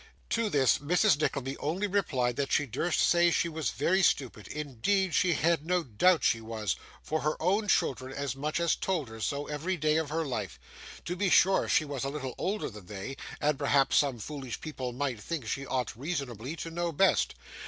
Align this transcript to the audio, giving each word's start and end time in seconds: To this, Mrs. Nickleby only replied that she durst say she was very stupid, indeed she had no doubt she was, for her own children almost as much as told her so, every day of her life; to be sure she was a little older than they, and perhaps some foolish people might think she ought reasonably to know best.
To 0.31 0.49
this, 0.49 0.79
Mrs. 0.79 1.21
Nickleby 1.21 1.57
only 1.59 1.85
replied 1.85 2.35
that 2.37 2.51
she 2.51 2.65
durst 2.65 2.99
say 3.01 3.29
she 3.29 3.47
was 3.47 3.69
very 3.69 4.01
stupid, 4.01 4.47
indeed 4.47 5.13
she 5.13 5.33
had 5.33 5.63
no 5.63 5.83
doubt 5.83 6.23
she 6.23 6.41
was, 6.41 6.75
for 7.03 7.21
her 7.21 7.35
own 7.39 7.67
children 7.67 8.09
almost 8.11 8.23
as 8.23 8.35
much 8.35 8.59
as 8.59 8.75
told 8.75 9.09
her 9.09 9.19
so, 9.21 9.45
every 9.45 9.77
day 9.77 9.97
of 9.97 10.09
her 10.09 10.25
life; 10.25 10.59
to 11.05 11.15
be 11.15 11.29
sure 11.29 11.69
she 11.69 11.85
was 11.85 12.03
a 12.03 12.09
little 12.09 12.33
older 12.39 12.67
than 12.71 12.87
they, 12.87 13.15
and 13.39 13.59
perhaps 13.59 13.95
some 13.95 14.17
foolish 14.17 14.59
people 14.59 14.91
might 14.91 15.19
think 15.21 15.45
she 15.45 15.67
ought 15.67 15.95
reasonably 15.95 16.55
to 16.55 16.71
know 16.71 16.91
best. 16.91 17.35